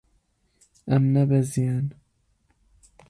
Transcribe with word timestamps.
Em 0.95 1.03
nebeziyan. 1.13 1.87